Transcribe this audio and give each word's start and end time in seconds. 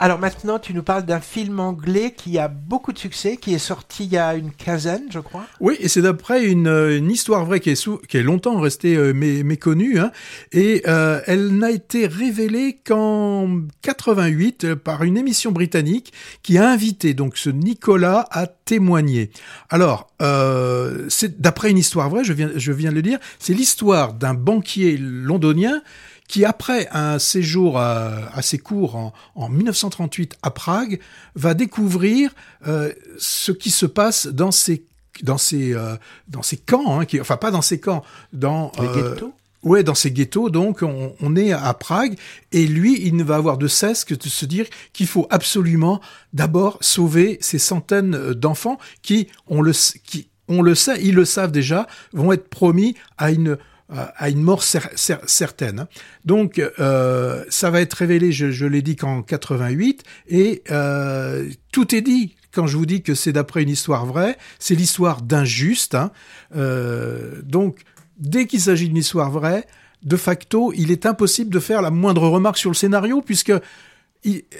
Alors 0.00 0.20
maintenant, 0.20 0.60
tu 0.60 0.74
nous 0.74 0.84
parles 0.84 1.04
d'un 1.04 1.20
film 1.20 1.58
anglais 1.58 2.14
qui 2.16 2.38
a 2.38 2.46
beaucoup 2.46 2.92
de 2.92 2.98
succès, 2.98 3.36
qui 3.36 3.52
est 3.52 3.58
sorti 3.58 4.04
il 4.04 4.12
y 4.12 4.16
a 4.16 4.36
une 4.36 4.52
quinzaine, 4.52 5.04
je 5.10 5.18
crois. 5.18 5.44
Oui, 5.60 5.76
et 5.80 5.88
c'est 5.88 6.02
d'après 6.02 6.44
une, 6.44 6.68
une, 6.68 7.10
histoire 7.10 7.44
vraie 7.44 7.58
qui 7.58 7.70
est, 7.70 7.74
sous, 7.74 7.98
qui 8.08 8.16
est 8.16 8.22
longtemps 8.22 8.60
restée 8.60 8.94
euh, 8.94 9.12
mé, 9.12 9.42
méconnue, 9.42 9.98
hein, 9.98 10.12
et 10.52 10.82
euh, 10.86 11.20
elle 11.26 11.56
n'a 11.56 11.72
été 11.72 12.06
révélée 12.06 12.78
qu'en 12.84 13.62
88 13.82 14.64
euh, 14.64 14.76
par 14.76 15.02
une 15.02 15.16
émission 15.16 15.50
britannique 15.50 16.12
qui 16.44 16.58
a 16.58 16.70
invité 16.70 17.12
donc 17.12 17.36
ce 17.36 17.50
Nicolas 17.50 18.28
à 18.30 18.46
témoigner. 18.46 19.30
Alors, 19.68 20.08
euh, 20.22 21.06
c'est 21.08 21.40
d'après 21.40 21.70
une 21.70 21.78
histoire 21.78 22.08
vraie, 22.08 22.22
je 22.22 22.32
viens, 22.32 22.50
je 22.54 22.72
viens 22.72 22.90
de 22.90 22.96
le 22.96 23.02
dire, 23.02 23.18
c'est 23.38 23.54
l'histoire 23.54 24.12
d'un 24.12 24.34
banquier 24.34 24.96
londonien 24.96 25.82
qui, 26.28 26.44
après 26.44 26.88
un 26.92 27.18
séjour 27.18 27.78
assez 27.78 28.58
court 28.58 28.96
en, 28.96 29.12
en, 29.34 29.48
1938 29.48 30.36
à 30.42 30.50
Prague, 30.50 31.00
va 31.34 31.54
découvrir 31.54 32.30
euh, 32.66 32.92
ce 33.18 33.50
qui 33.52 33.70
se 33.70 33.86
passe 33.86 34.26
dans 34.26 34.50
ces 34.50 34.84
dans 35.22 35.38
ces 35.38 35.74
euh, 35.74 35.96
dans 36.28 36.42
ces 36.42 36.56
camps, 36.56 37.00
hein, 37.00 37.04
qui, 37.04 37.20
enfin 37.20 37.36
pas 37.36 37.50
dans 37.50 37.62
ces 37.62 37.80
camps, 37.80 38.04
dans 38.32 38.70
les 38.78 38.86
euh, 38.86 39.14
ghettos? 39.14 39.32
Ouais, 39.64 39.82
dans 39.82 39.96
ces 39.96 40.12
ghettos, 40.12 40.50
donc 40.50 40.82
on, 40.82 41.14
on, 41.20 41.34
est 41.34 41.50
à 41.50 41.74
Prague, 41.74 42.16
et 42.52 42.64
lui, 42.68 43.00
il 43.04 43.16
ne 43.16 43.24
va 43.24 43.34
avoir 43.34 43.58
de 43.58 43.66
cesse 43.66 44.04
que 44.04 44.14
de 44.14 44.28
se 44.28 44.46
dire 44.46 44.66
qu'il 44.92 45.08
faut 45.08 45.26
absolument 45.30 46.00
d'abord 46.32 46.78
sauver 46.80 47.38
ces 47.40 47.58
centaines 47.58 48.34
d'enfants 48.34 48.78
qui, 49.02 49.26
on 49.48 49.60
le, 49.60 49.72
qui, 50.04 50.28
on 50.46 50.62
le 50.62 50.76
sait, 50.76 51.02
ils 51.02 51.14
le 51.14 51.24
savent 51.24 51.50
déjà, 51.50 51.88
vont 52.12 52.30
être 52.30 52.48
promis 52.48 52.94
à 53.18 53.32
une 53.32 53.58
à 53.90 54.28
une 54.28 54.42
mort 54.42 54.62
cer 54.62 54.88
cer 54.96 55.18
certaine. 55.26 55.86
Donc, 56.24 56.60
euh, 56.78 57.44
ça 57.48 57.70
va 57.70 57.80
être 57.80 57.94
révélé, 57.94 58.32
je, 58.32 58.50
je 58.50 58.66
l'ai 58.66 58.82
dit, 58.82 58.96
qu'en 58.96 59.22
88, 59.22 60.02
et 60.28 60.62
euh, 60.70 61.48
tout 61.72 61.94
est 61.94 62.02
dit. 62.02 62.34
Quand 62.50 62.66
je 62.66 62.76
vous 62.76 62.86
dis 62.86 63.02
que 63.02 63.14
c'est 63.14 63.32
d'après 63.32 63.62
une 63.62 63.68
histoire 63.68 64.06
vraie, 64.06 64.36
c'est 64.58 64.74
l'histoire 64.74 65.22
d'un 65.22 65.44
juste. 65.44 65.94
Hein. 65.94 66.10
Euh, 66.56 67.42
donc, 67.42 67.80
dès 68.18 68.46
qu'il 68.46 68.60
s'agit 68.60 68.88
d'une 68.88 68.96
histoire 68.96 69.30
vraie, 69.30 69.66
de 70.02 70.16
facto, 70.16 70.72
il 70.74 70.90
est 70.90 71.06
impossible 71.06 71.50
de 71.50 71.60
faire 71.60 71.82
la 71.82 71.90
moindre 71.90 72.26
remarque 72.28 72.58
sur 72.58 72.70
le 72.70 72.74
scénario, 72.74 73.20
puisque 73.20 73.52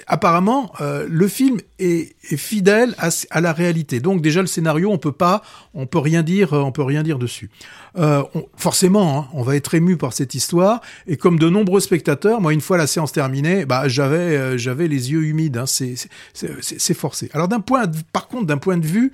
apparemment, 0.07 0.71
euh, 0.81 1.05
le 1.09 1.27
film 1.27 1.57
est, 1.79 2.15
est 2.31 2.37
fidèle 2.37 2.95
à, 2.97 3.09
à, 3.29 3.41
la 3.41 3.53
réalité. 3.53 3.99
Donc 3.99 4.21
déjà 4.21 4.41
le 4.41 4.47
scénario, 4.47 4.89
on 4.89 4.97
peut 4.97 5.11
pas, 5.11 5.41
on 5.73 5.85
peut 5.85 5.99
rien 5.99 6.23
dire, 6.23 6.53
on 6.53 6.71
peut 6.71 6.83
rien 6.83 7.03
dire 7.03 7.19
dessus. 7.19 7.49
Euh, 7.97 8.23
forcément, 8.55 9.19
hein, 9.19 9.27
on 9.33 9.43
va 9.43 9.55
être 9.55 9.73
ému 9.75 9.97
par 9.97 10.13
cette 10.13 10.33
histoire. 10.33 10.81
Et 11.07 11.17
comme 11.17 11.37
de 11.39 11.49
nombreux 11.49 11.81
spectateurs, 11.81 12.41
moi, 12.41 12.53
une 12.53 12.61
fois 12.61 12.77
la 12.77 12.87
séance 12.87 13.11
terminée, 13.11 13.65
bah 13.65 13.87
j'avais, 13.87 14.37
euh, 14.37 14.57
j'avais 14.57 14.87
les 14.87 15.11
yeux 15.11 15.23
humides. 15.23 15.57
Hein, 15.57 15.65
c'est 15.65 16.93
forcé. 16.93 17.29
Alors 17.33 17.47
d'un 17.47 17.59
point, 17.59 17.83
par 18.13 18.27
contre, 18.27 18.45
d'un 18.45 18.57
point 18.57 18.77
de 18.77 18.85
vue 18.85 19.11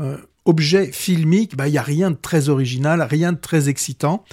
euh, 0.00 0.16
objet 0.44 0.90
filmique, 0.92 1.56
bah 1.56 1.68
il 1.68 1.74
y 1.74 1.78
a 1.78 1.82
rien 1.82 2.10
de 2.10 2.16
très 2.16 2.48
original, 2.48 3.02
rien 3.02 3.32
de 3.32 3.38
très 3.38 3.68
excitant. 3.68 4.24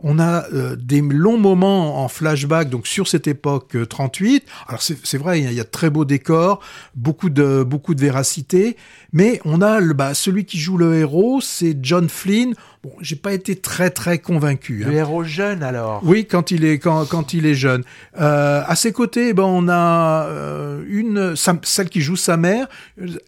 On 0.00 0.18
a 0.18 0.44
euh, 0.52 0.76
des 0.76 1.00
longs 1.00 1.38
moments 1.38 2.04
en 2.04 2.08
flashback, 2.08 2.68
donc 2.68 2.86
sur 2.86 3.08
cette 3.08 3.26
époque 3.26 3.74
euh, 3.76 3.86
38. 3.86 4.44
Alors 4.68 4.82
c'est 4.82 5.16
vrai, 5.16 5.40
il 5.40 5.44
y, 5.44 5.48
a, 5.48 5.52
y, 5.52 5.60
a, 5.60 5.64
très 5.64 5.88
beaux 5.88 6.04
décors, 6.04 6.60
beaucoup 6.94 7.30
de 7.30 7.62
beaucoup 7.62 7.94
de 7.94 8.00
véracité, 8.00 8.76
mais 9.14 9.40
on 9.44 9.62
a 9.62 9.78
le, 9.78 9.94
bah, 9.94 10.12
celui 10.12 10.44
qui 10.44 10.58
joue 10.58 10.76
le 10.76 10.96
héros, 10.96 11.40
c'est 11.40 11.78
John 11.80 12.08
Flynn. 12.08 12.54
Bon, 12.82 12.90
j'ai 13.00 13.16
pas 13.16 13.32
été 13.32 13.56
très 13.56 13.88
très 13.88 14.18
convaincu. 14.18 14.78
Le 14.84 14.88
hein. 14.88 14.90
héros 14.90 15.22
jeune 15.22 15.62
alors. 15.62 16.02
Oui, 16.04 16.26
quand 16.26 16.50
il 16.50 16.64
est 16.64 16.80
quand, 16.80 17.06
quand 17.06 17.32
il 17.32 17.46
est 17.46 17.54
jeune. 17.54 17.84
Euh, 18.20 18.62
à 18.66 18.74
ses 18.74 18.92
côtés, 18.92 19.32
ben 19.32 19.44
on 19.44 19.68
a 19.68 20.26
euh, 20.26 20.84
une 20.88 21.36
sa, 21.36 21.56
celle 21.62 21.88
qui 21.88 22.00
joue 22.00 22.16
sa 22.16 22.36
mère. 22.36 22.66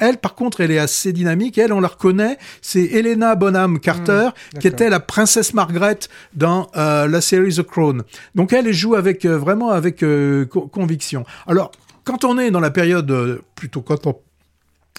Elle, 0.00 0.19
par 0.19 0.34
contre, 0.34 0.61
elle 0.61 0.73
est 0.73 0.78
assez 0.78 1.12
dynamique. 1.12 1.56
Elle, 1.56 1.73
on 1.73 1.81
la 1.81 1.89
reconnaît. 1.89 2.25
C'est 2.62 2.84
Helena 2.84 3.34
Bonham 3.34 3.78
Carter, 3.80 4.28
mmh, 4.28 4.58
qui 4.58 4.69
était 4.69 4.91
la 4.91 5.00
princesse 5.00 5.55
Margaret 5.55 5.98
dans 6.34 6.69
euh, 6.76 7.06
la 7.06 7.20
série 7.20 7.54
The 7.54 7.62
Crown. 7.62 8.03
Donc 8.34 8.53
elle, 8.53 8.72
joue 8.72 8.94
avec 8.94 9.25
euh, 9.25 9.38
vraiment 9.38 9.70
avec 9.70 10.03
euh, 10.03 10.47
conviction. 10.47 11.25
Alors 11.47 11.72
quand 12.04 12.25
on 12.25 12.38
est 12.38 12.50
dans 12.50 12.60
la 12.60 12.70
période 12.70 13.41
plutôt 13.54 13.82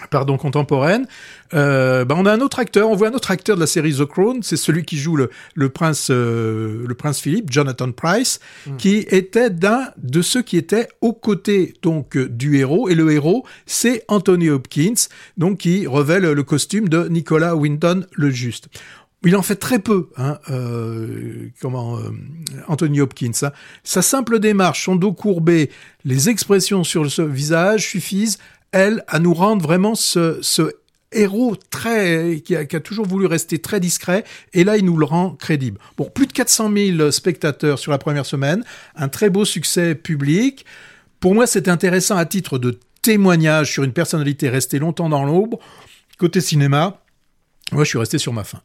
pardon, 0.10 0.38
contemporaine, 0.38 1.08
euh, 1.54 2.06
ben 2.06 2.16
on 2.18 2.26
a 2.26 2.32
un 2.32 2.40
autre 2.42 2.60
acteur, 2.60 2.90
on 2.90 2.96
voit 2.96 3.08
un 3.10 3.14
autre 3.14 3.32
acteur 3.32 3.56
de 3.56 3.62
la 3.62 3.68
série 3.68 3.94
The 3.94 4.06
Crown, 4.06 4.44
c'est 4.44 4.58
celui 4.58 4.84
qui 4.86 4.98
joue 4.98 5.16
le, 5.16 5.30
le 5.56 5.70
prince 5.70 6.10
euh, 6.12 6.84
le 6.86 6.96
prince 6.96 7.20
Philippe, 7.20 7.52
Jonathan 7.52 7.92
Price, 7.92 8.40
mm. 8.66 8.78
qui 8.78 9.06
était 9.10 9.50
d'un 9.50 9.90
de 9.98 10.22
ceux 10.22 10.42
qui 10.42 10.58
étaient 10.58 10.88
aux 11.02 11.14
côtés 11.14 11.74
donc 11.82 12.18
du 12.18 12.58
héros 12.58 12.90
et 12.90 12.96
le 12.96 13.12
héros 13.12 13.46
c'est 13.66 14.04
Anthony 14.08 14.50
Hopkins, 14.50 15.08
donc 15.38 15.60
qui 15.60 15.88
revêt 15.88 16.20
le, 16.20 16.34
le 16.34 16.44
costume 16.44 16.90
de 16.90 17.08
Nicolas 17.08 17.56
Winton 17.56 18.06
le 18.14 18.30
Juste. 18.30 18.70
Il 19.24 19.36
en 19.36 19.42
fait 19.42 19.56
très 19.56 19.80
peu, 19.80 20.10
hein, 20.16 20.38
euh, 20.50 21.50
comment 21.60 21.98
euh, 21.98 22.12
Anthony 22.68 23.02
Hopkins. 23.02 23.32
Hein. 23.42 23.52
Sa 23.84 24.04
simple 24.04 24.40
démarche, 24.40 24.86
son 24.86 24.96
dos 24.96 25.12
courbé, 25.12 25.72
les 26.06 26.30
expressions 26.30 26.84
sur 26.84 27.12
ce 27.12 27.24
visage 27.24 27.90
suffisent 27.90 28.38
elle, 28.78 29.04
à 29.08 29.20
nous 29.20 29.34
rendre 29.34 29.62
vraiment 29.62 29.96
ce, 29.96 30.40
héros 31.12 31.56
très 31.70 32.42
qui 32.44 32.56
a, 32.56 32.66
qui 32.66 32.76
a, 32.76 32.80
toujours 32.80 33.06
voulu 33.06 33.26
rester 33.26 33.60
très 33.60 33.80
discret 33.80 34.26
et 34.54 34.64
là 34.64 34.78
il 34.78 34.86
nous 34.86 34.98
le 34.98 35.06
rend 35.06 35.32
crédible. 35.32 35.80
Bon, 35.98 36.10
plus 36.10 36.28
de 36.28 36.34
400 36.34 36.72
000 36.74 37.12
spectateurs 37.12 37.80
sur 37.80 37.92
la 37.92 37.98
première 37.98 38.26
semaine, 38.26 38.64
un 38.96 39.08
très 39.08 39.30
beau 39.30 39.46
succès 39.46 39.96
public. 39.96 40.66
Pour 41.20 41.34
moi, 41.34 41.48
c'est 41.48 41.68
intéressant 41.68 42.18
à 42.18 42.26
titre 42.26 42.60
de 42.60 42.80
témoignage 43.02 43.72
sur 43.72 43.84
une 43.84 43.94
personnalité 43.94 44.50
restée 44.50 44.80
longtemps 44.80 45.10
dans 45.10 45.24
l'ombre. 45.24 45.60
Côté 46.18 46.42
cinéma, 46.42 47.02
moi 47.72 47.84
je 47.84 47.90
suis 47.90 48.00
resté 48.00 48.18
sur 48.18 48.34
ma 48.34 48.44
faim. 48.44 48.62